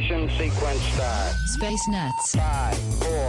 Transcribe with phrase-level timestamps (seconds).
[0.00, 1.34] 10, 9, ignition sequence start.
[1.46, 2.36] Space Nuts.
[2.36, 3.28] 5, 4,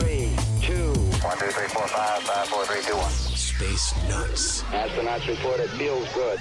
[0.00, 3.10] 3, 2, 1, 2, 3, 4, 5, 5, 4, 3, 2, 1.
[3.10, 4.62] Space Nuts.
[4.64, 6.38] Astronauts report it feels good.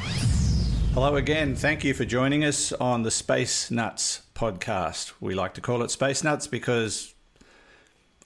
[0.94, 1.56] Hello again.
[1.56, 5.14] Thank you for joining us on the Space Nuts podcast.
[5.22, 7.14] We like to call it Space Nuts because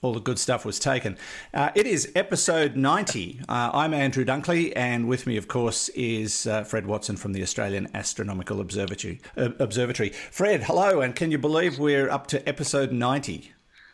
[0.06, 1.18] all the good stuff was taken.
[1.52, 3.40] Uh, it is episode 90.
[3.48, 7.42] Uh, I'm Andrew Dunkley, and with me, of course, is uh, Fred Watson from the
[7.42, 9.20] Australian Astronomical Observatory.
[9.36, 10.10] Uh, Observatory.
[10.10, 13.50] Fred, hello, and can you believe we're up to episode 90?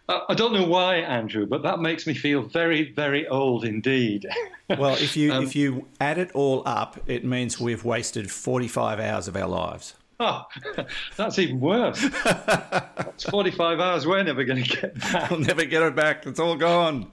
[0.07, 4.27] Uh, I don't know why, Andrew, but that makes me feel very, very old indeed.
[4.79, 9.01] Well, if you Um, if you add it all up, it means we've wasted 45
[9.01, 9.93] hours of our lives.
[10.21, 10.45] Oh,
[11.17, 12.03] that's even worse.
[12.03, 15.33] It's 45 hours we're never going to get back.
[15.33, 16.27] I'll never get it back.
[16.27, 17.11] It's all gone.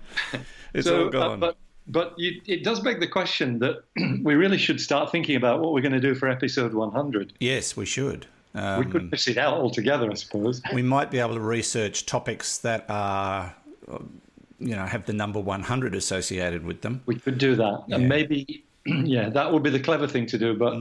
[0.74, 1.40] It's all uh, gone.
[1.40, 1.58] but
[1.90, 3.84] but you, it does beg the question that
[4.24, 7.34] we really should start thinking about what we're going to do for episode 100.
[7.40, 8.28] yes, we should.
[8.56, 10.62] Um, we could miss it out altogether, I suppose.
[10.74, 13.56] we might be able to research topics that are,
[13.92, 14.00] uh,
[14.60, 17.02] you know, have the number 100 associated with them.
[17.06, 17.84] We could do that.
[17.88, 17.96] Yeah.
[17.98, 20.56] And maybe, yeah, that would be the clever thing to do.
[20.56, 20.74] But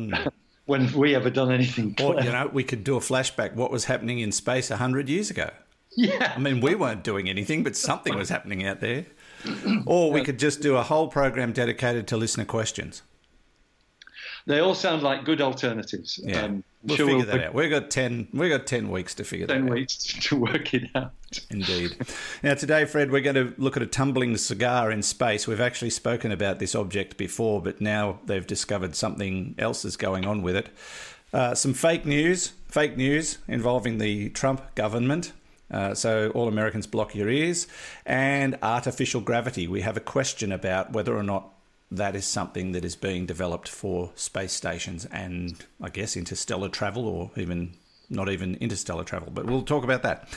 [0.68, 2.22] when have we ever done anything Or, clever?
[2.26, 5.50] you know, we could do a flashback what was happening in space 100 years ago.
[5.96, 6.34] yeah.
[6.36, 9.06] I mean, we weren't doing anything, but something was happening out there.
[9.86, 13.02] Or we could just do a whole program dedicated to listener questions.
[14.48, 16.18] They all sound like good alternatives.
[16.24, 17.54] Yeah, Um, we'll sure figure we'll that out.
[17.54, 18.28] We've got ten.
[18.32, 19.74] We've got ten weeks to figure 10 that out.
[19.74, 19.96] weeks
[20.28, 21.12] to work it out.
[21.50, 21.96] Indeed.
[22.42, 25.46] Now, today, Fred, we're going to look at a tumbling cigar in space.
[25.46, 30.24] We've actually spoken about this object before, but now they've discovered something else is going
[30.24, 30.70] on with it.
[31.30, 35.32] Uh, some fake news, fake news involving the Trump government.
[35.70, 37.66] Uh, so, all Americans block your ears.
[38.06, 39.68] And artificial gravity.
[39.68, 41.52] We have a question about whether or not
[41.90, 47.06] that is something that is being developed for space stations and, I guess, interstellar travel
[47.06, 47.74] or even
[48.10, 49.30] not even interstellar travel.
[49.32, 50.28] But we'll talk about that.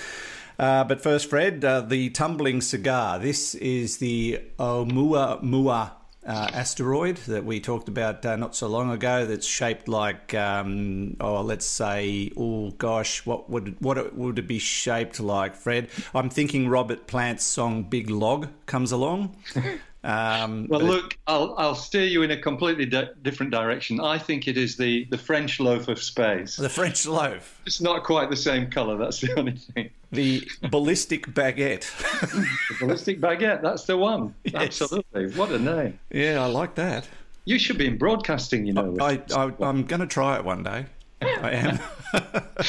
[0.59, 3.19] Uh, but first, Fred, uh, the tumbling cigar.
[3.19, 5.91] This is the Oumuamua
[6.25, 9.25] uh, asteroid that we talked about uh, not so long ago.
[9.25, 14.47] That's shaped like, um, oh, let's say, oh gosh, what would what it, would it
[14.47, 15.89] be shaped like, Fred?
[16.13, 19.35] I'm thinking Robert Plant's song "Big Log" comes along.
[20.03, 23.99] Um, Well, look, I'll, I'll steer you in a completely di- different direction.
[23.99, 26.55] I think it is the, the French loaf of space.
[26.55, 29.89] the French loaf, It's not quite the same colour, that's the only thing.
[30.11, 31.85] the ballistic baguette.
[32.31, 34.33] The ballistic baguette, that's the one.
[34.43, 34.81] Yes.
[34.81, 35.31] Absolutely.
[35.33, 35.99] What a name.
[36.09, 37.07] yeah, I like that.
[37.45, 38.95] You should be in broadcasting, you know.
[38.99, 40.85] I, I, I'm going to try it one day.
[41.21, 41.79] I am.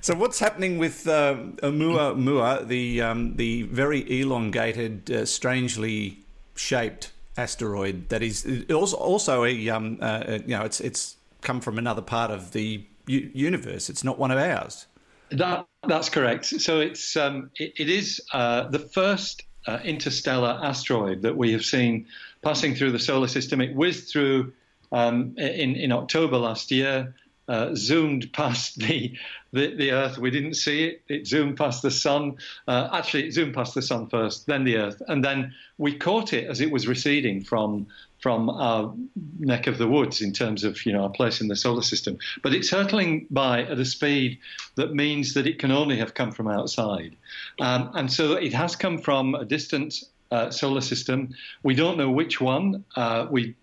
[0.00, 6.23] so, what's happening with um, Oumuamua, the um, the very elongated, uh, strangely
[6.54, 11.78] shaped asteroid that is also a um, uh, uh, you know it's it's come from
[11.78, 13.88] another part of the u- universe.
[13.88, 14.86] It's not one of ours.
[15.30, 16.46] That That's correct.
[16.46, 21.64] So it's um, it, it is uh, the first uh, interstellar asteroid that we have
[21.64, 22.06] seen
[22.42, 23.60] passing through the solar system.
[23.60, 24.52] It whizzed through
[24.92, 27.14] um, in in October last year.
[27.46, 29.12] Uh, zoomed past the,
[29.52, 30.16] the, the Earth.
[30.16, 31.02] We didn't see it.
[31.08, 32.38] It zoomed past the Sun.
[32.66, 36.32] Uh, actually, it zoomed past the Sun first, then the Earth, and then we caught
[36.32, 37.86] it as it was receding from
[38.18, 38.94] from our
[39.38, 42.16] neck of the woods in terms of you know our place in the solar system.
[42.42, 44.38] But it's hurtling by at a speed
[44.76, 47.14] that means that it can only have come from outside,
[47.60, 51.34] um, and so it has come from a distant uh, solar system.
[51.62, 52.84] We don't know which one.
[52.96, 53.54] Uh, we,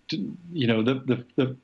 [0.52, 1.56] you know, the, the, the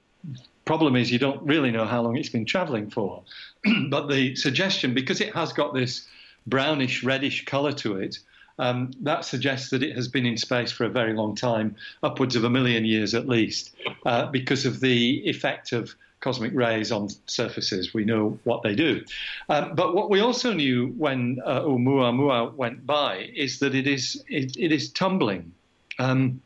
[0.68, 3.22] problem is you don't really know how long it's been traveling for.
[3.88, 6.06] but the suggestion, because it has got this
[6.46, 8.18] brownish reddish color to it,
[8.58, 12.36] um, that suggests that it has been in space for a very long time, upwards
[12.36, 13.74] of a million years at least,
[14.04, 17.94] uh, because of the effect of cosmic rays on surfaces.
[17.94, 19.06] We know what they do.
[19.48, 24.22] Um, but what we also knew when uh, Oumuamua went by is that it is
[24.28, 25.50] it, it is tumbling.
[25.98, 26.42] Um,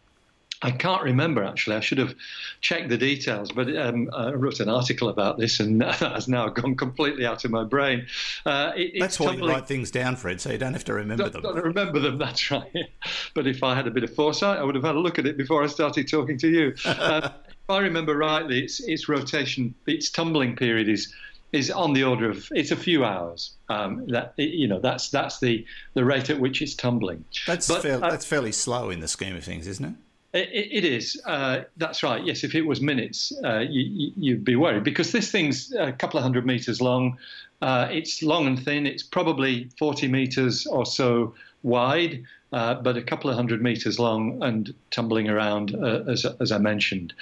[0.62, 1.76] I can't remember actually.
[1.76, 2.14] I should have
[2.60, 6.48] checked the details, but um, I wrote an article about this, and that has now
[6.48, 8.06] gone completely out of my brain.
[8.46, 9.50] Uh, it, that's why tumbling.
[9.50, 11.42] you write things down, Fred, so you don't have to remember don't, them.
[11.42, 12.18] Don't remember them.
[12.22, 12.88] That's right.
[13.34, 15.26] but if I had a bit of foresight, I would have had a look at
[15.26, 16.74] it before I started talking to you.
[17.02, 21.12] Uh, if I remember rightly, its, its rotation, its tumbling period is
[21.52, 23.52] is on the order of it's a few hours.
[23.68, 27.24] Um, that you know that's that's the the rate at which it's tumbling.
[27.46, 29.94] That's but, fair, uh, that's fairly slow in the scheme of things, isn't it?
[30.32, 31.20] It, it is.
[31.26, 32.25] Uh, that's right.
[32.25, 36.19] Yes, if it was minutes, uh, you, would be worried because this thing's a couple
[36.19, 37.19] of hundred meters long.
[37.61, 38.87] Uh, it's long and thin.
[38.87, 44.43] It's probably 40 meters or so wide, uh, but a couple of hundred meters long
[44.43, 47.12] and tumbling around, uh, as, as I mentioned.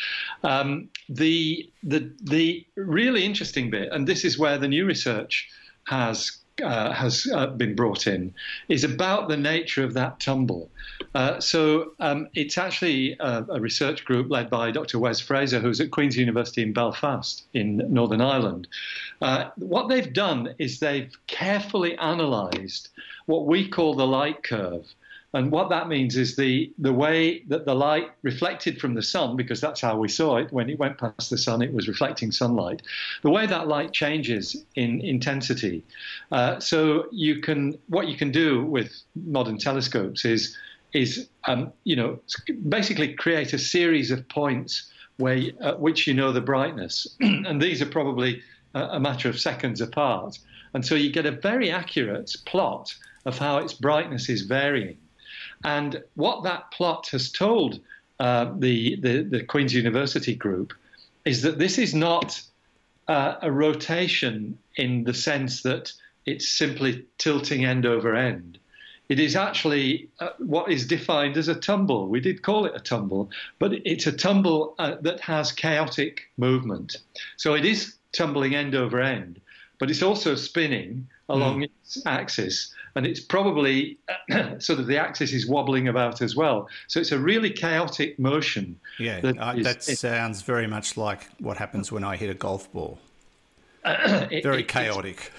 [0.45, 5.49] Um, the, the, the really interesting bit, and this is where the new research
[5.87, 8.35] has uh, has uh, been brought in
[8.69, 10.71] is about the nature of that tumble.
[11.15, 14.99] Uh, so um, it's actually a, a, research group led by Dr.
[14.99, 18.69] Wes Fraser, who's at Queen's University in Belfast in Northern Ireland.
[19.21, 22.91] Uh, what they've done is they've carefully analysed
[23.27, 24.95] what we call the light curve
[25.33, 29.37] and what that means is the, the way that the light reflected from the sun,
[29.37, 32.33] because that's how we saw it when it went past the sun, it was reflecting
[32.33, 32.83] sunlight.
[33.23, 35.85] The way that light changes in intensity.
[36.33, 40.57] Uh, so you can what you can do with modern telescopes is
[40.93, 42.19] is um, you know
[42.69, 47.81] basically create a series of points where at which you know the brightness, and these
[47.81, 48.43] are probably
[48.75, 50.41] a, a matter of seconds apart,
[50.75, 52.93] and so you get a very accurate plot
[53.27, 54.99] of how its brightness is varying.
[55.65, 57.81] And what that plot has told
[58.19, 60.73] uh, the, the, the, Queen's University group
[61.25, 62.41] is that this is not
[63.09, 65.93] uh, a rotation in the sense that
[66.27, 68.59] it's simply tilting end over end.
[69.09, 72.09] It is actually uh, what is defined as a tumble.
[72.09, 76.99] We did call it a tumble, but it's a tumble uh, that has chaotic movement.
[77.37, 79.41] So it is tumbling end over end,
[79.79, 81.65] but it's also spinning along mm.
[81.65, 83.99] its axis and it's probably
[84.59, 86.69] sort of the axis is wobbling about as well.
[86.89, 88.79] So it's a really chaotic motion.
[88.99, 92.35] Yeah, that, uh, is, that sounds very much like what happens when I hit a
[92.35, 92.99] golf ball.
[93.85, 95.33] it, very chaotic.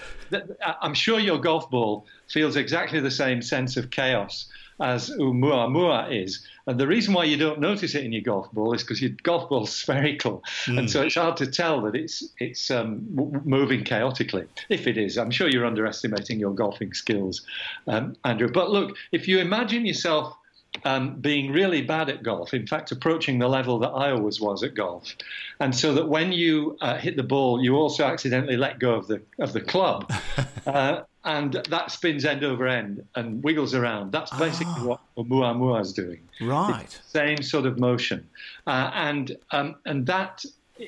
[0.80, 4.46] I'm sure your golf ball feels exactly the same sense of chaos
[4.80, 6.46] as Oumuamua is.
[6.66, 9.12] And the reason why you don't notice it in your golf ball is because your
[9.22, 10.78] golf ball's spherical, mm.
[10.78, 13.06] and so it's hard to tell that it's it's um,
[13.44, 14.44] moving chaotically.
[14.68, 17.42] If it is, I'm sure you're underestimating your golfing skills,
[17.86, 18.50] um, Andrew.
[18.52, 20.36] But look, if you imagine yourself
[20.84, 24.62] um, being really bad at golf, in fact, approaching the level that I always was
[24.62, 25.14] at golf,
[25.60, 29.08] and so that when you uh, hit the ball, you also accidentally let go of
[29.08, 30.12] the of the club,
[30.66, 34.12] uh, and that spins end over end and wiggles around.
[34.12, 34.86] That's basically oh.
[34.86, 36.20] what Oumuamua is doing.
[36.40, 36.86] Right.
[37.06, 38.28] same sort of motion,
[38.66, 40.44] uh, and um, and that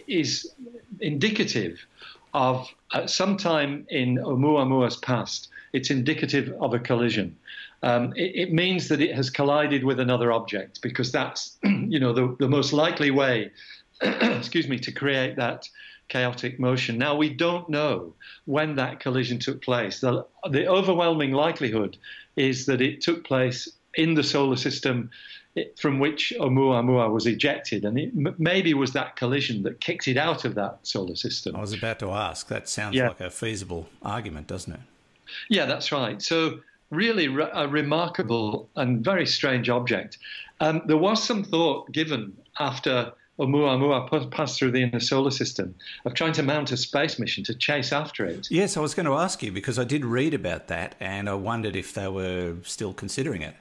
[0.08, 0.54] is
[1.00, 1.84] indicative
[2.32, 5.48] of uh, sometime in Oumuamua's past.
[5.72, 7.36] It's indicative of a collision.
[7.82, 12.14] Um, it, it, means that it has collided with another object because that's, you know,
[12.14, 13.50] the, the most likely way,
[14.00, 15.68] excuse me, to create that
[16.08, 16.98] chaotic motion.
[16.98, 20.00] Now, we don't know when that collision took place.
[20.00, 21.96] The, the overwhelming likelihood
[22.36, 25.10] is that it took place in the solar system
[25.78, 30.16] from which Oumuamua was ejected, and it m- maybe was that collision that kicked it
[30.16, 31.54] out of that solar system.
[31.54, 32.48] I was about to ask.
[32.48, 33.08] That sounds yeah.
[33.08, 34.80] like a feasible argument, doesn't it?
[35.48, 36.20] Yeah, that's right.
[36.20, 40.18] So, really, re- a remarkable and very strange object.
[40.60, 45.74] Um, there was some thought given after Oumuamua passed through the inner solar system,
[46.04, 48.46] of trying to mount a space mission to chase after it.
[48.50, 51.34] Yes, I was going to ask you because I did read about that and I
[51.34, 53.56] wondered if they were still considering it.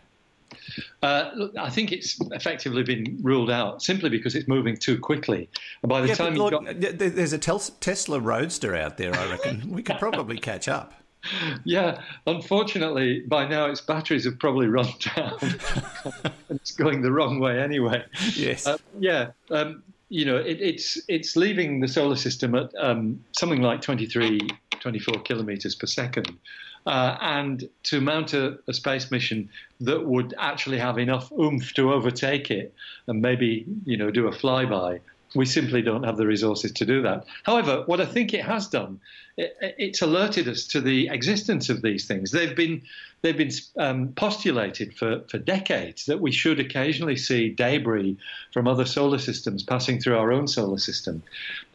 [1.01, 5.50] Uh, look, I think it's effectively been ruled out simply because it's moving too quickly.
[5.82, 8.98] And by the Yeah, time you got, th- th- there's a tel- Tesla Roadster out
[8.98, 9.70] there, I reckon.
[9.72, 10.94] we could probably catch up.
[11.63, 15.38] yeah, unfortunately, by now its batteries have probably run down.
[16.50, 18.03] it's going the wrong way anyway.
[18.34, 18.68] Yes.
[18.68, 23.62] Uh, yeah, um, you know, it, it's it's leaving the solar system at um, something
[23.62, 24.39] like 23,
[24.80, 26.38] 24 kilometers per second.
[26.86, 29.50] Uh, and to mount a, a space mission
[29.80, 32.74] that would actually have enough oomph to overtake it
[33.08, 35.00] and maybe, you know, do a flyby,
[35.36, 37.25] we simply don't have the resources to do that.
[37.44, 39.00] However, what I think it has done,
[39.38, 42.32] it, it's alerted us to the existence of these things.
[42.32, 42.82] They've been
[43.22, 48.18] they've been um, postulated for, for decades that we should occasionally see debris
[48.52, 51.24] from other solar systems passing through our own solar system.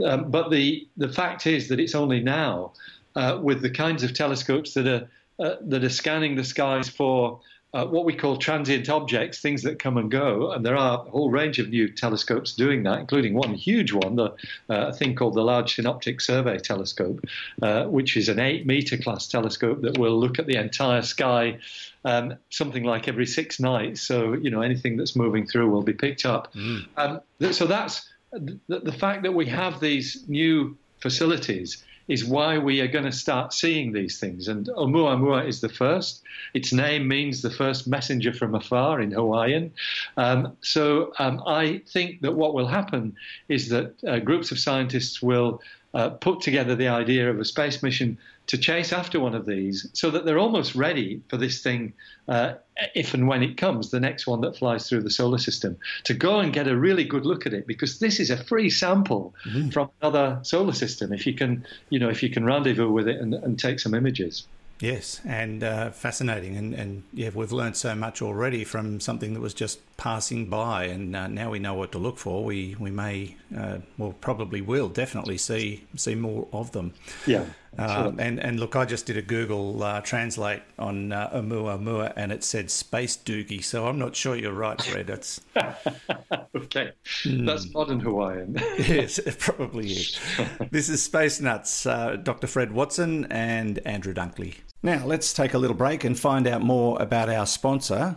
[0.04, 2.72] Um, but the the fact is that it's only now,
[3.16, 5.08] uh, with the kinds of telescopes that are
[5.44, 7.40] uh, that are scanning the skies for
[7.74, 10.52] uh, what we call transient objects, things that come and go.
[10.52, 14.16] And there are a whole range of new telescopes doing that, including one huge one,
[14.16, 14.34] the
[14.70, 17.24] uh, thing called the Large Synoptic Survey Telescope,
[17.60, 21.58] uh, which is an eight meter class telescope that will look at the entire sky.
[22.04, 25.92] Um, something like every six nights, so you know anything that's moving through will be
[25.92, 26.48] picked up.
[26.96, 32.58] Um, th- so that's the, the fact that we have these new facilities is why
[32.58, 34.48] we are going to start seeing these things.
[34.48, 36.22] And Oumuamua is the first.
[36.54, 39.72] Its name means the first messenger from afar in Hawaiian.
[40.16, 43.14] Um, so um, I think that what will happen
[43.48, 45.60] is that uh, groups of scientists will
[45.94, 49.88] uh, put together the idea of a space mission to chase after one of these
[49.92, 51.92] so that they're almost ready for this thing
[52.28, 52.54] uh,
[52.94, 56.14] if and when it comes, the next one that flies through the solar system, to
[56.14, 59.34] go and get a really good look at it because this is a free sample
[59.72, 61.12] from another solar system.
[61.12, 63.94] If you can, you know, if you can rendezvous with it and, and take some
[63.94, 64.46] images.
[64.80, 66.56] Yes, and uh, fascinating.
[66.56, 70.84] And, and yeah, we've learned so much already from something that was just passing by,
[70.84, 72.42] and uh, now we know what to look for.
[72.44, 76.94] We we may, uh, well, probably will definitely see see more of them.
[77.26, 77.44] Yeah.
[77.78, 82.32] Uh, and and look, I just did a Google uh, translate on uh, Oumuamua, and
[82.32, 83.62] it said space doogie.
[83.62, 85.06] So I'm not sure you're right, Fred.
[85.06, 85.40] That's
[86.56, 86.92] okay,
[87.24, 88.54] that's modern Hawaiian.
[88.78, 90.18] yes, it probably is.
[90.70, 92.46] this is Space Nuts, uh, Dr.
[92.46, 94.54] Fred Watson and Andrew Dunkley.
[94.82, 98.16] Now, let's take a little break and find out more about our sponsor,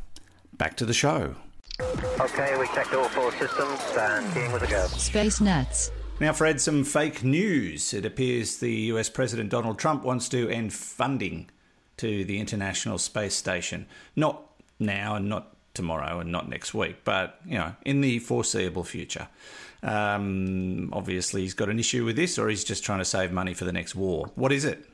[0.61, 1.33] back to the show.
[2.19, 4.85] Okay, we checked all four systems and keying with a go.
[4.89, 5.89] Space Nuts.
[6.19, 7.95] Now, Fred, some fake news.
[7.95, 11.49] It appears the US President Donald Trump wants to end funding
[11.97, 13.87] to the International Space Station.
[14.15, 14.39] Not
[14.77, 19.29] now and not tomorrow and not next week, but you know, in the foreseeable future.
[19.81, 23.55] Um, obviously, he's got an issue with this, or he's just trying to save money
[23.55, 24.29] for the next war.
[24.35, 24.85] What is it?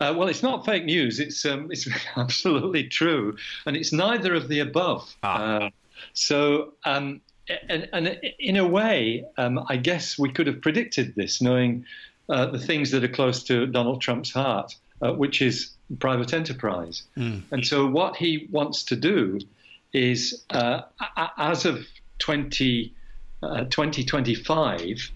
[0.00, 1.20] Uh, well, it's not fake news.
[1.20, 5.14] It's um, it's absolutely true, and it's neither of the above.
[5.22, 5.66] Ah.
[5.66, 5.70] Uh,
[6.14, 7.20] so, um,
[7.68, 11.84] and, and, in a way, um, I guess we could have predicted this, knowing
[12.28, 17.02] uh, the things that are close to Donald Trump's heart, uh, which is private enterprise.
[17.50, 19.40] And so, what he wants to do
[19.92, 20.82] is, uh,
[21.36, 21.86] as of
[22.20, 22.94] 20,
[23.42, 25.10] uh, 2025,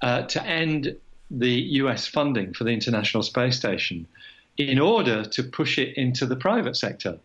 [0.00, 0.96] uh, to end
[1.30, 4.06] the US funding for the International Space Station
[4.56, 7.18] in order to push it into the private sector.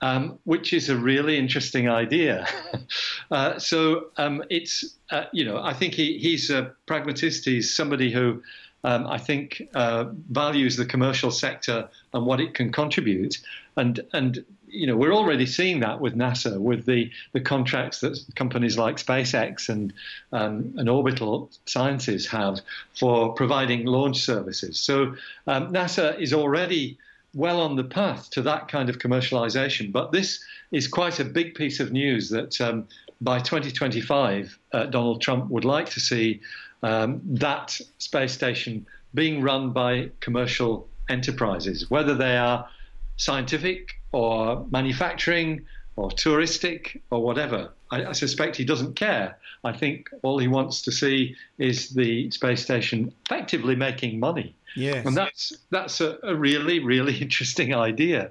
[0.00, 2.48] Um, which is a really interesting idea.
[3.30, 7.44] uh, so um, it's, uh, you know, I think he, he's a pragmatist.
[7.44, 8.42] He's somebody who
[8.82, 13.38] um, I think uh, values the commercial sector and what it can contribute.
[13.76, 18.18] And and you know, we're already seeing that with NASA, with the, the contracts that
[18.34, 19.92] companies like SpaceX and
[20.32, 22.60] um, and Orbital Sciences have
[22.98, 24.80] for providing launch services.
[24.80, 25.14] So
[25.46, 26.98] um, NASA is already
[27.34, 29.92] well on the path to that kind of commercialization.
[29.92, 32.88] But this is quite a big piece of news that um,
[33.20, 36.40] by 2025, uh, Donald Trump would like to see
[36.82, 42.68] um, that space station being run by commercial enterprises, whether they are
[43.16, 45.64] scientific or manufacturing
[45.96, 47.70] or touristic or whatever.
[47.90, 49.38] I, I, suspect he doesn't care.
[49.64, 54.54] I think all he wants to see is the space station effectively making money.
[54.74, 55.04] Yes.
[55.04, 58.30] And that's that's a, a really really interesting idea.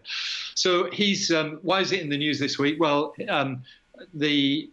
[0.56, 2.80] So he's um, why is it in the news this week?
[2.80, 3.64] Well, um,
[4.14, 4.70] the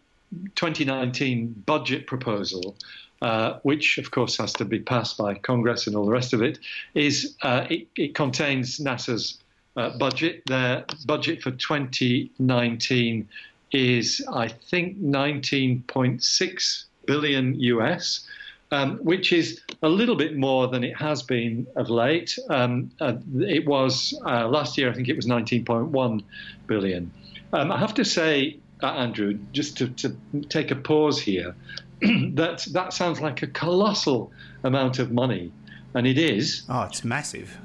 [0.55, 2.77] 2019 budget proposal.
[3.21, 6.41] Uh, which of course has to be passed by Congress and all the rest of
[6.41, 6.57] it,
[6.95, 9.38] is uh, it, it, contains NASA's
[9.77, 10.43] uh, budget.
[10.47, 13.29] Their budget for 2019
[13.73, 18.27] is, I think, 19.6 billion US,
[18.71, 22.39] um, which is a little bit more than it has been of late.
[22.51, 26.23] Um, uh, it was uh, last year, I think it was 19.1
[26.66, 27.11] billion.
[27.53, 30.16] Um, I have to say, uh, Andrew, just to, to
[30.49, 31.55] take a pause here,
[32.01, 34.31] that that sounds like a colossal
[34.62, 35.51] amount of money,
[35.95, 36.62] and it is.
[36.69, 37.59] Oh, it's massive.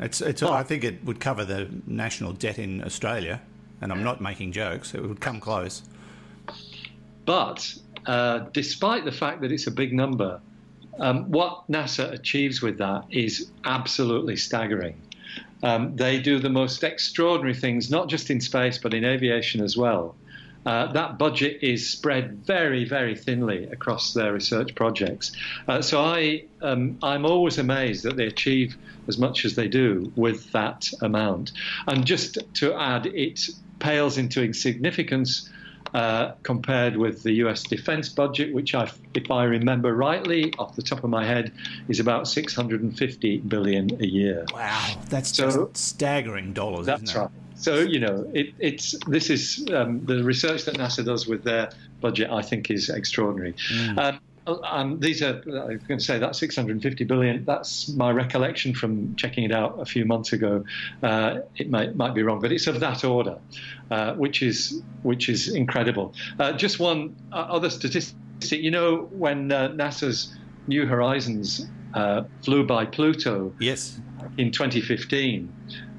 [0.00, 0.42] It's, it's.
[0.42, 3.40] I think it would cover the national debt in Australia,
[3.80, 4.94] and I'm not making jokes.
[4.94, 5.82] It would come close.
[7.24, 7.74] But
[8.06, 10.40] uh, despite the fact that it's a big number,
[10.98, 15.00] um, what NASA achieves with that is absolutely staggering.
[15.62, 19.76] Um, they do the most extraordinary things, not just in space, but in aviation as
[19.76, 20.14] well.
[20.66, 25.32] Uh, that budget is spread very, very thinly across their research projects.
[25.66, 30.12] Uh, so I, um, I'm always amazed that they achieve as much as they do
[30.16, 31.52] with that amount.
[31.86, 35.48] And just to add, it pales into insignificance
[35.94, 40.82] uh, compared with the US defense budget, which, I, if I remember rightly, off the
[40.82, 41.50] top of my head,
[41.88, 44.44] is about 650 billion a year.
[44.52, 46.84] Wow, that's So- just staggering dollars.
[46.84, 47.20] That's isn't it?
[47.20, 47.30] right.
[47.58, 51.70] So you know, it, it's this is um, the research that NASA does with their
[52.00, 52.30] budget.
[52.30, 53.54] I think is extraordinary.
[53.96, 57.44] Um, um, these are I was going to say that 650 billion.
[57.44, 60.64] That's my recollection from checking it out a few months ago.
[61.02, 63.38] Uh, it might might be wrong, but it's of that order,
[63.90, 66.14] uh, which is which is incredible.
[66.38, 68.16] Uh, just one uh, other statistic.
[68.50, 70.34] You know, when uh, NASA's
[70.68, 74.00] New Horizons uh, flew by Pluto Yes.
[74.36, 75.52] in 2015,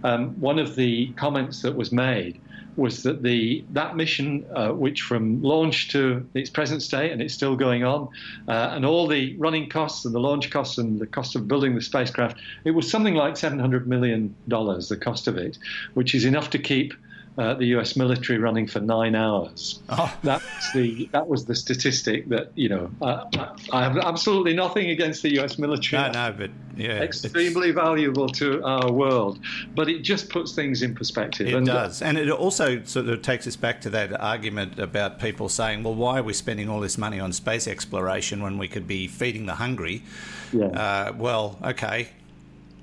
[0.03, 2.39] um, one of the comments that was made
[2.79, 7.33] was that the that mission, uh, which from launch to its present state, and it's
[7.33, 8.07] still going on,
[8.47, 11.75] uh, and all the running costs and the launch costs and the cost of building
[11.75, 15.57] the spacecraft, it was something like 700 million dollars, the cost of it,
[15.93, 16.93] which is enough to keep.
[17.37, 17.95] Uh, the U.S.
[17.95, 19.79] military running for nine hours.
[19.87, 20.13] Oh.
[20.23, 22.91] That was the that was the statistic that you know.
[23.01, 23.23] Uh,
[23.71, 25.57] I, have absolutely nothing against the U.S.
[25.57, 29.39] military No, no, but yeah, extremely valuable to our world,
[29.73, 31.47] but it just puts things in perspective.
[31.47, 32.01] It and does.
[32.01, 35.95] And it also sort of takes us back to that argument about people saying, well,
[35.95, 39.45] why are we spending all this money on space exploration when we could be feeding
[39.45, 40.03] the hungry?
[40.51, 40.65] Yeah.
[40.65, 42.09] Uh, well, okay.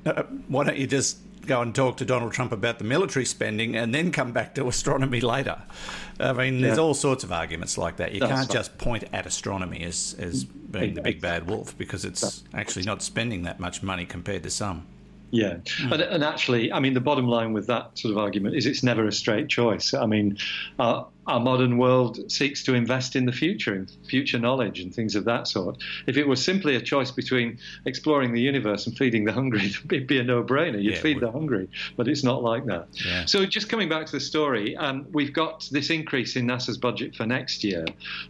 [0.04, 3.76] Uh, why don't you just go and talk to Donald Trump about the military spending
[3.76, 5.62] and then come back to astronomy later?
[6.18, 8.12] I mean, there's all sorts of arguments like that.
[8.12, 8.54] You That's can't right.
[8.54, 13.02] just point at astronomy as, as being the big bad wolf because it's actually not
[13.02, 14.86] spending that much money compared to some.
[15.30, 18.66] Yeah, and, and actually, I mean, the bottom line with that sort of argument is
[18.66, 19.92] it's never a straight choice.
[19.92, 20.38] I mean,
[20.78, 25.16] uh, our modern world seeks to invest in the future, in future knowledge and things
[25.16, 25.78] of that sort.
[26.06, 30.06] If it was simply a choice between exploring the universe and feeding the hungry, it'd
[30.06, 30.80] be a no-brainer.
[30.80, 32.88] You'd Yeah, feed the hungry, but it's not like that.
[33.04, 33.24] Yeah.
[33.24, 37.16] So, just coming back to the story, um, we've got this increase in NASA's budget
[37.16, 37.84] for next year,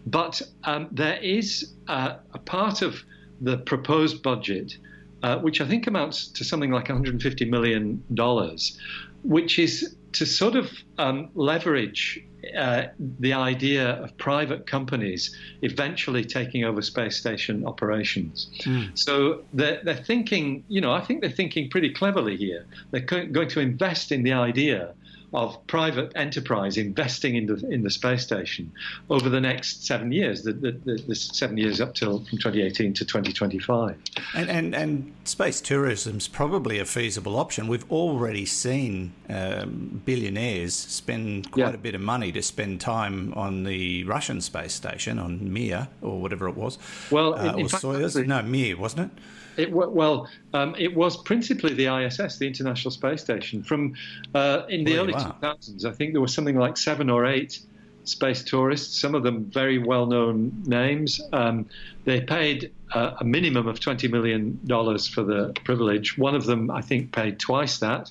[0.07, 3.03] but um, there is uh, a part of
[3.41, 4.79] the proposed budget,
[5.23, 8.79] uh, which I think amounts to something like 150 million dollars,
[9.23, 12.21] which is to sort of um, leverage
[12.57, 18.49] uh, the idea of private companies eventually taking over space station operations.
[18.95, 22.67] So they're, they're thinking, you know, I think they're thinking pretty cleverly here.
[22.93, 24.95] They're co- going to invest in the idea
[25.35, 28.71] of private enterprise investing in the in the space station
[29.11, 32.95] over the next seven years, the, the, the, the seven years up till from 2018
[32.95, 33.97] to 2025.
[34.35, 37.67] And, and, and space tourism's probably a feasible option.
[37.69, 41.75] We've already seen um, billionaires spend quite Yeah.
[41.75, 46.21] a bit of money to spend time on the Russian space station, on Mir, or
[46.21, 46.79] whatever it was.
[47.11, 48.27] Well, uh, in- in or fact, Soyuz.
[48.27, 49.23] No, Mir, wasn't it?
[49.57, 53.63] It, well, um, it was principally the ISS, the International Space Station.
[53.63, 53.95] From
[54.35, 55.37] uh, in the Well, early wow.
[55.43, 57.61] 2000s, I think there was something like seven or eight
[58.05, 59.01] space tourists.
[59.01, 61.21] Some of them very well-known names.
[61.33, 61.67] Um,
[62.05, 66.17] they paid uh, a minimum of twenty million dollars for the privilege.
[66.17, 68.11] One of them, I think, paid twice that.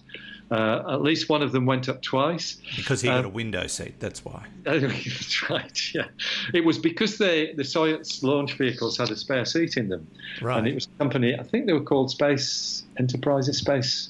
[0.52, 2.58] Uh, at least one of them went up twice.
[2.76, 4.46] Because he got Um, a window seat, that's why.
[4.64, 5.82] That's right.
[5.96, 6.06] Yeah,
[6.54, 10.06] it was because they, the Soyuz launch vehicles had a spare seat in them,
[10.42, 10.60] Right.
[10.60, 11.34] and it was a company.
[11.38, 13.58] I think they were called Space Enterprises.
[13.58, 14.10] Space.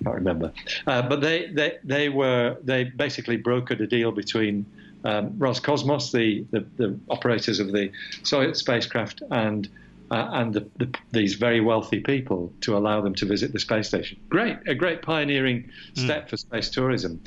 [0.00, 0.52] I can't remember,
[0.86, 4.64] uh, but they, they they were they basically brokered a deal between
[5.04, 7.90] um, Roscosmos, the, the the operators of the
[8.22, 9.68] Soyuz spacecraft, and
[10.10, 13.88] uh, and the, the, these very wealthy people to allow them to visit the space
[13.88, 14.18] station.
[14.28, 17.22] Great, a great pioneering step for space tourism.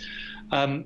[0.52, 0.86] Um,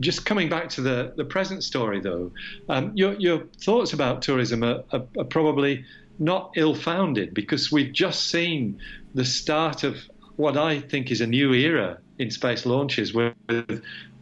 [0.00, 2.30] just coming back to the, the present story, though,
[2.68, 5.84] um, your, your thoughts about tourism are, are, are probably
[6.18, 8.80] not ill founded because we've just seen
[9.14, 9.96] the start of
[10.36, 13.34] what I think is a new era in space launches with,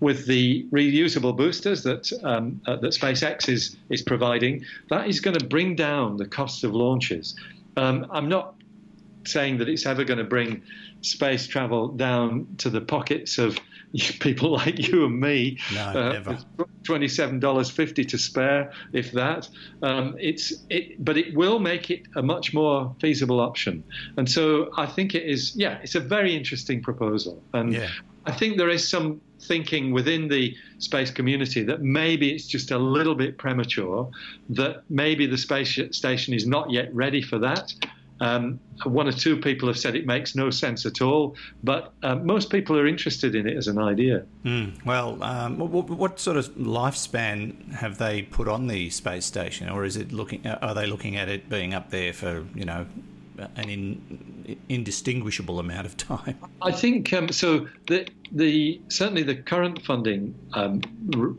[0.01, 4.65] with the reusable boosters that, um, uh, that SpaceX is, is providing.
[4.91, 7.37] That is going to bring down the cost of launches.
[7.77, 8.55] Um, I'm not
[9.27, 10.63] saying that it's ever going to bring
[11.01, 13.59] space travel down to the pockets of
[14.21, 15.59] people like you and me.
[15.75, 16.39] No, uh, never.
[16.85, 19.49] Twenty-seven dollars fifty to spare, if that.
[19.83, 23.85] Um, it's it, but it will make it a much more feasible option.
[24.17, 25.55] And so I think it is.
[25.57, 27.89] Yeah, it's a very interesting proposal, and Yeah.
[28.27, 32.79] I think there is some thinking within the space community that maybe it's just a
[32.79, 34.11] little bit premature,
[34.49, 37.75] that maybe the space station is not yet ready for that.
[38.25, 42.17] Um, one or two people have said it makes no sense at all, but uh,
[42.17, 44.25] most people are interested in it as an idea.
[44.85, 49.85] Well, um, what, what sort of lifespan have they put on the space station, or
[49.85, 50.47] is it looking?
[50.47, 52.87] uh, Are they looking at it being up there for you know
[53.57, 56.39] an in, indistinguishable amount of time?
[56.63, 57.69] I think um, so.
[57.89, 60.81] The the certainly the current funding um,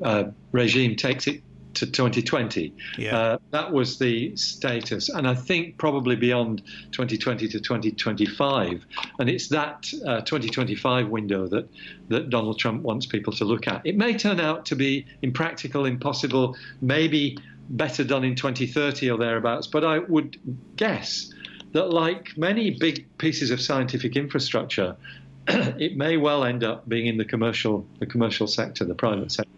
[0.03, 1.41] uh, regime takes it
[1.75, 2.73] to 2020.
[2.97, 3.17] Yeah.
[3.17, 8.85] Uh, that was the status, and I think probably beyond 2020 to 2025,
[9.19, 11.69] and it's that uh, 2025 window that
[12.09, 13.81] that Donald Trump wants people to look at.
[13.85, 17.37] It may turn out to be impractical, impossible, maybe
[17.69, 20.37] better done in 2030 or thereabouts, but I would
[20.75, 21.33] guess
[21.73, 24.95] that, like many big pieces of scientific infrastructure,
[25.47, 29.54] it may well end up being in the commercial the commercial sector, the private sector.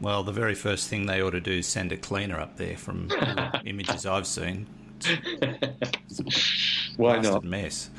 [0.00, 2.76] Well, the very first thing they ought to do is send a cleaner up there
[2.76, 4.66] from the images I've seen.
[6.96, 7.44] Why not?
[7.44, 7.90] mess.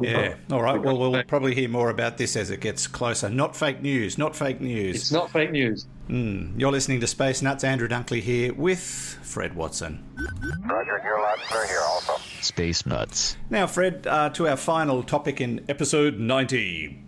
[0.00, 0.36] Yeah.
[0.50, 0.80] All right.
[0.80, 3.28] Well, we'll probably hear more about this as it gets closer.
[3.28, 4.16] Not fake news.
[4.16, 4.96] Not fake news.
[4.96, 5.86] It's not fake news.
[6.08, 7.64] You're listening to Space Nuts.
[7.64, 8.80] Andrew Dunkley here with
[9.22, 10.02] Fred Watson.
[10.64, 12.14] Roger, you're loud, sir, here also.
[12.40, 13.36] Space Nuts.
[13.50, 17.02] Now, Fred, uh, to our final topic in episode 90.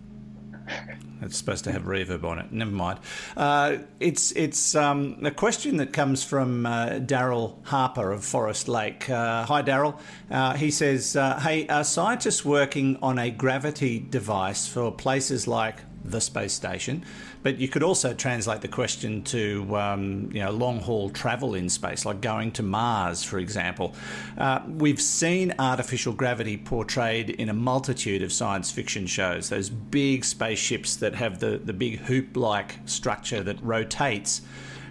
[1.21, 2.53] It's supposed to have reverb on it.
[2.53, 3.01] Never mind.
[3.37, 9.11] Uh, it's it's um, a question that comes from uh, Daryl Harper of Forest Lake.
[9.11, 9.99] Uh, hi, Daryl.
[10.31, 15.81] Uh, he says, uh, "Hey, are scientists working on a gravity device for places like
[16.05, 17.05] the space station?"
[17.43, 21.69] But you could also translate the question to um, you know long haul travel in
[21.69, 23.95] space, like going to Mars, for example.
[24.37, 29.49] Uh, we've seen artificial gravity portrayed in a multitude of science fiction shows.
[29.49, 34.43] Those big spaceships that have the, the big hoop like structure that rotates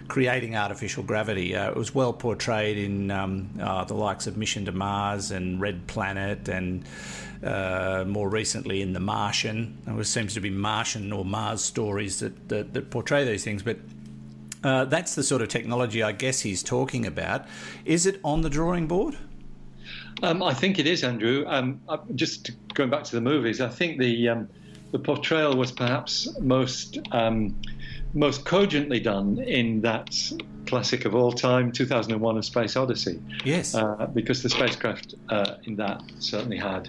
[0.08, 1.54] creating artificial gravity.
[1.54, 5.60] Uh, it was well portrayed in um, uh, the likes of Mission to Mars and
[5.60, 6.84] Red Planet and
[7.44, 9.78] uh, more recently in The Martian.
[9.86, 13.78] There seems to be Martian or Mars stories that, that, that portray these things, but
[14.64, 17.46] uh, that's the sort of technology I guess he's talking about.
[17.84, 19.16] Is it on the drawing board?
[20.22, 21.44] Um, I think it is, Andrew.
[21.46, 21.80] Um,
[22.16, 24.48] just going back to the movies, I think the um,
[24.90, 27.54] the portrayal was perhaps most um,
[28.14, 30.16] most cogently done in that
[30.66, 33.20] classic of all time, 2001: A Space Odyssey.
[33.44, 36.88] Yes, uh, because the spacecraft uh, in that certainly had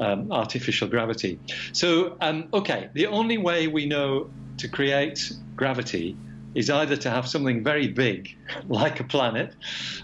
[0.00, 1.38] um, artificial gravity.
[1.72, 6.16] So, um, okay, the only way we know to create gravity
[6.54, 8.36] is either to have something very big,
[8.68, 9.54] like a planet,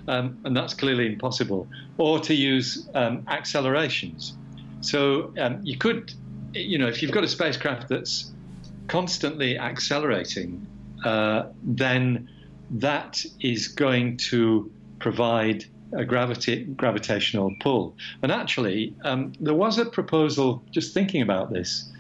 [0.09, 1.67] um, and that's clearly impossible,
[1.99, 4.37] or to use um, accelerations.
[4.81, 6.13] So um, you could,
[6.53, 8.34] you know, if you've got a spacecraft that's
[8.89, 10.67] constantly accelerating,
[11.05, 12.29] uh, then
[12.71, 17.97] that is going to provide a gravity, gravitational pull.
[18.23, 21.91] And actually, um, there was a proposal, just thinking about this,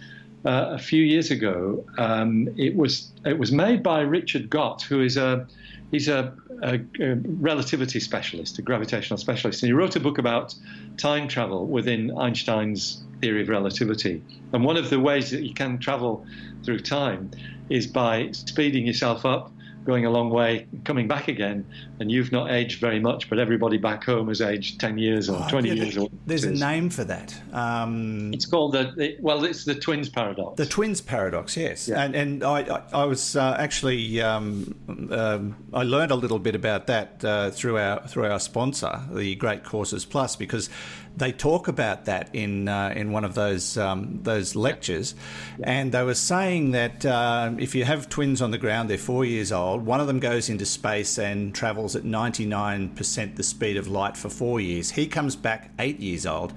[0.44, 1.84] uh, a few years ago.
[1.98, 5.46] Um, it was it was made by Richard Gott, who is a
[5.90, 10.54] he's a, a, a, relativity specialist, a gravitational specialist, and he wrote a book about
[10.96, 14.22] time travel within Einstein's theory of relativity.
[14.52, 16.26] And one of the ways that you can travel
[16.64, 17.30] through time
[17.70, 19.50] is by speeding yourself up
[19.84, 21.66] going a long way, coming back again,
[22.00, 25.42] and you've not aged very much, but everybody back home has aged 10 years or
[25.42, 25.96] oh, 20 yeah, years.
[25.96, 27.34] Or there's a name for that.
[27.52, 30.56] Um, it's called the, the, well, it's the twins paradox.
[30.56, 31.88] The twins paradox, yes.
[31.88, 32.02] Yeah.
[32.02, 34.74] And, and I, I, I was uh, actually, um,
[35.10, 39.34] um, I learned a little bit about that uh, through our through our sponsor, the
[39.36, 40.70] Great Courses Plus, because
[41.16, 45.14] they talk about that in uh, in one of those um, those lectures,
[45.62, 49.24] and they were saying that uh, if you have twins on the ground, they're four
[49.24, 49.86] years old.
[49.86, 53.86] One of them goes into space and travels at ninety nine percent the speed of
[53.86, 54.90] light for four years.
[54.90, 56.52] He comes back eight years old,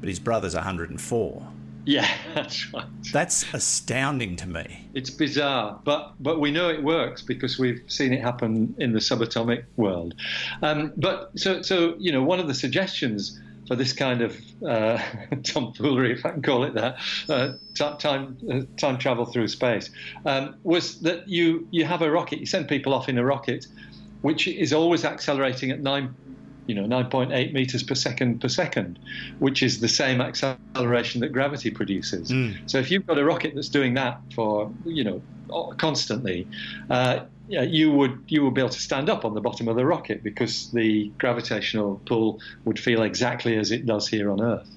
[0.00, 1.48] but his brother's one hundred and four.
[1.84, 2.86] Yeah, that's right.
[3.12, 4.88] That's astounding to me.
[4.94, 9.00] It's bizarre, but but we know it works because we've seen it happen in the
[9.00, 10.14] subatomic world.
[10.62, 14.98] Um, but so so you know one of the suggestions for this kind of uh,
[15.42, 16.96] tomfoolery, if I can call it that,
[17.28, 17.52] uh,
[17.98, 19.90] time uh, time travel through space,
[20.26, 23.66] um, was that you you have a rocket, you send people off in a rocket,
[24.22, 26.14] which is always accelerating at nine.
[26.68, 29.00] You know, 9.8 meters per second per second,
[29.40, 32.30] which is the same acceleration that gravity produces.
[32.30, 32.70] Mm.
[32.70, 35.20] So if you've got a rocket that's doing that for, you know,
[35.78, 36.46] constantly,
[37.50, 39.84] uh, you would you would be able to stand up on the bottom of the
[39.84, 44.68] rocket because the gravitational pull would feel exactly as it does here on Earth.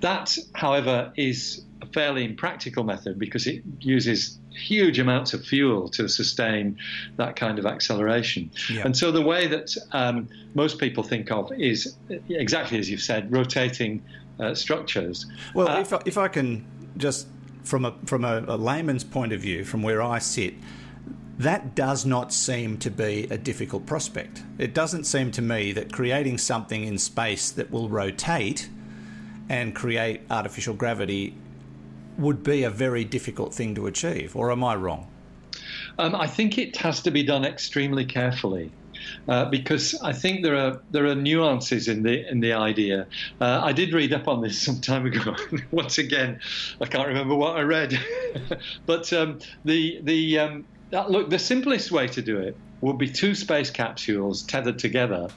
[0.00, 6.08] That, however, is a fairly impractical method because it uses huge amounts of fuel to
[6.08, 6.78] sustain
[7.16, 8.50] that kind of acceleration.
[8.70, 8.82] Yeah.
[8.84, 11.96] And so the way that um, most people think of is
[12.28, 14.02] exactly as you've said, rotating
[14.38, 15.26] uh, structures.
[15.54, 16.64] Well, uh, if, I, if I can
[16.96, 17.26] just
[17.64, 20.54] from a from a, a layman's point of view, from where I sit
[21.38, 24.42] that does not seem to be a difficult prospect.
[24.58, 28.68] It doesn't seem to me that creating something in space that will rotate
[29.48, 31.34] and create artificial gravity
[32.18, 35.10] would be a very difficult thing to achieve, or am I wrong?
[35.98, 38.70] Um, I think it has to be done extremely carefully.
[39.28, 43.06] Uh, because I think there are there are nuances in the in the idea.
[43.40, 45.36] Uh, I did read up on this some time ago.
[45.70, 46.40] Once again,
[46.80, 47.98] I can't remember what I read,
[48.86, 50.64] but um, the the um,
[50.94, 55.28] that, look, the simplest way to do it would be two space capsules tethered together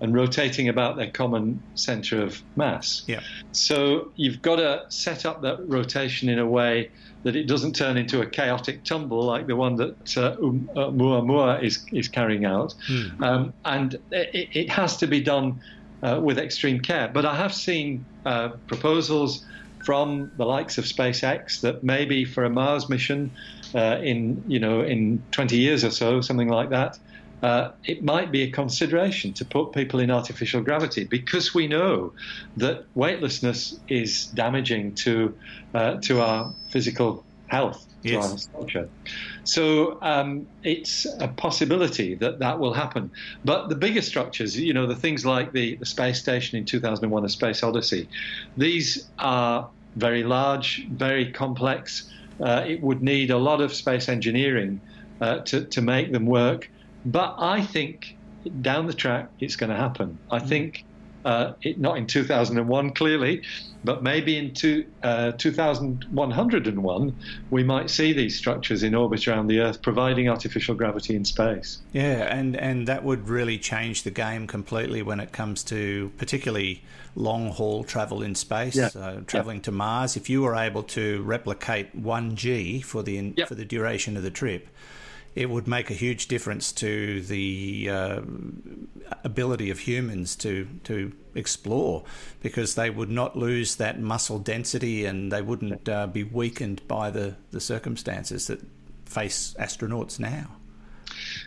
[0.00, 3.04] and rotating about their common center of mass.
[3.06, 3.20] Yeah.
[3.52, 6.90] So you've got to set up that rotation in a way
[7.22, 10.90] that it doesn't turn into a chaotic tumble like the one that uh, um, uh,
[10.90, 12.74] Oumuamua is, is carrying out.
[12.88, 13.22] Hmm.
[13.22, 15.60] Um, and it, it, has to be done
[16.02, 17.08] uh, with extreme care.
[17.14, 19.44] But I have seen uh, proposals
[19.86, 23.30] from the likes of SpaceX that maybe for a Mars mission
[23.72, 26.98] uh, in you know in 20 years or so, something like that,
[27.44, 32.12] uh, it might be a consideration to put people in artificial gravity because we know
[32.56, 35.32] that weightlessness is damaging to
[35.72, 38.32] uh, to our physical health, to yes.
[38.32, 38.88] our structure.
[39.44, 43.12] So um, it's a possibility that that will happen.
[43.44, 47.24] But the bigger structures, you know, the things like the, the space station in 2001:
[47.24, 48.08] A Space Odyssey,
[48.56, 52.10] these are very large, very complex.
[52.40, 54.80] Uh, it would need a lot of space engineering
[55.20, 56.70] uh, to, to make them work.
[57.04, 58.16] But I think
[58.60, 60.18] down the track it's going to happen.
[60.30, 60.48] I mm.
[60.48, 60.84] think
[61.26, 63.42] Uh, it, not in 2001, clearly,
[63.82, 67.16] but maybe in two, uh, 2101,
[67.50, 71.78] we might see these structures in orbit around the Earth, providing artificial gravity in space.
[71.92, 76.84] Yeah, and, and that would really change the game completely when it comes to particularly
[77.16, 78.90] long haul travel in space, Yeah.
[78.94, 80.16] uh, traveling to Mars.
[80.16, 83.48] If you were able to replicate 1G for the, Yep.
[83.48, 84.68] for the duration of the trip,
[85.36, 88.20] it would make a huge difference to the uh,
[89.22, 92.02] ability of humans to to explore
[92.42, 97.10] because they would not lose that muscle density and they wouldn't uh, be weakened by
[97.10, 98.60] the, the circumstances that
[99.04, 100.46] face astronauts now.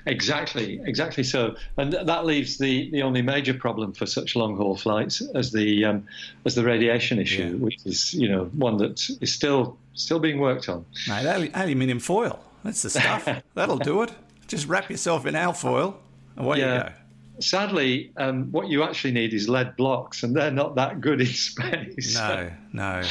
[0.06, 4.56] Exactly, exactly so, and th- that leaves the, the only major problem for such long
[4.56, 6.06] haul flights as the um,
[6.46, 7.64] as the radiation issue, Yeah.
[7.66, 10.86] which is you know one that is still still being worked on.
[11.10, 12.40] Alu- aluminium foil.
[12.64, 13.28] That's the stuff.
[13.56, 14.12] That'll do it.
[14.48, 16.00] Just wrap yourself in alfoil.
[16.36, 16.90] And away you Yeah.
[16.90, 16.96] go.
[17.42, 21.28] Sadly, um, what you actually need is lead blocks, and they're not that good in
[21.28, 22.16] space.
[22.16, 23.02] No, no.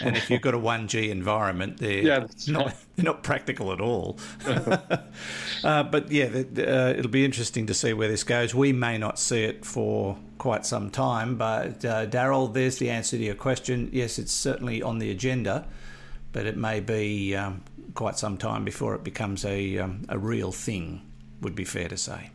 [0.00, 2.74] And if you've got a 1G environment, they're, Yeah, not, right.
[2.96, 4.18] they're not practical at all.
[4.46, 8.54] uh, but yeah, the, the, uh, it'll be interesting to see where this goes.
[8.54, 13.18] We may not see it for quite some time, but uh, Daryl, there's the answer
[13.18, 13.90] to your question.
[13.92, 15.66] Yes, it's certainly on the agenda,
[16.32, 17.62] but it may be um,
[17.94, 21.02] quite some time before it becomes a, um, a real thing,
[21.40, 22.30] would be fair to say.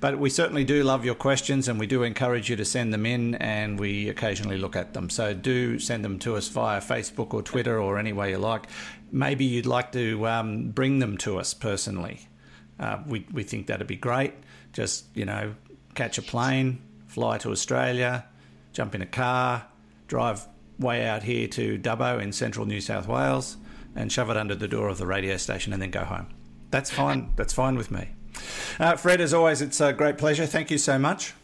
[0.00, 3.06] But we certainly do love your questions and we do encourage you to send them
[3.06, 5.10] in and we occasionally look at them.
[5.10, 8.66] So do send them to us via Facebook or Twitter or any way you like.
[9.10, 12.20] Maybe you'd like to um, bring them to us personally.
[12.78, 14.34] Uh, we, we think that'd be great.
[14.72, 15.54] Just, you know,
[15.94, 18.26] catch a plane, fly to Australia,
[18.72, 19.66] jump in a car,
[20.08, 20.46] drive
[20.78, 23.56] way out here to Dubbo in central New South Wales
[23.94, 26.26] and shove it under the door of the radio station and then go home.
[26.70, 27.32] That's fine.
[27.36, 28.08] That's fine with me.
[28.80, 30.46] Uh, Fred, as always, it's a great pleasure.
[30.46, 31.34] Thank you so much.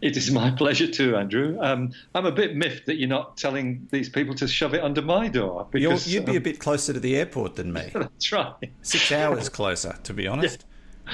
[0.00, 1.56] It is my pleasure too, Andrew.
[1.60, 5.02] Um, I'm a bit miffed that you're not telling these people to shove it under
[5.02, 5.68] my door.
[5.70, 7.90] Because, you'd be a um, bit closer to the airport than me.
[7.92, 8.54] That's right.
[8.82, 10.64] Six hours closer, to be honest.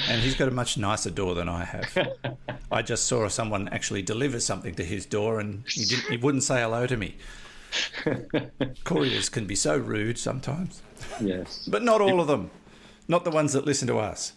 [0.09, 2.09] And he's got a much nicer door than I have.
[2.73, 6.45] I just saw someone actually deliver something to his door, and he, didn't, he wouldn't
[6.45, 7.17] say hello to me.
[8.85, 10.83] Couriers can be so rude sometimes,
[11.21, 12.51] Yes, but not all of them.
[13.07, 14.33] Not the ones that listen to us.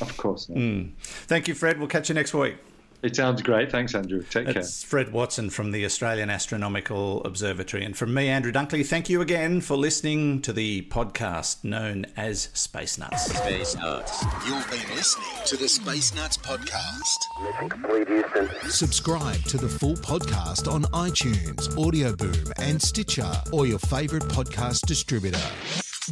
[0.00, 0.48] of course.
[0.48, 0.58] not.
[0.58, 0.90] Mm.
[0.98, 1.78] Thank you, Fred.
[1.78, 2.56] We'll catch you next week.
[3.02, 3.70] It sounds great.
[3.70, 4.22] Thanks, Andrew.
[4.22, 4.58] Take care.
[4.58, 7.84] It's Fred Watson from the Australian Astronomical Observatory.
[7.84, 12.50] And from me, Andrew Dunkley, thank you again for listening to the podcast known as
[12.52, 13.24] Space Nuts.
[13.34, 14.22] Space Nuts.
[14.46, 17.16] You've been listening to the Space Nuts podcast.
[17.42, 18.70] Mission complete, Houston.
[18.70, 25.40] Subscribe to the full podcast on iTunes, Audioboom, and Stitcher, or your favourite podcast distributor.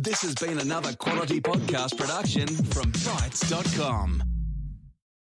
[0.01, 4.22] This has been another quality podcast production from Bitesz.com.